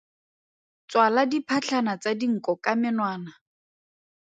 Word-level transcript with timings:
Tswala 0.87 1.21
diphatlhana 1.31 1.93
tsa 2.01 2.11
dinko 2.19 2.53
ka 2.63 2.73
menwana. 2.81 3.31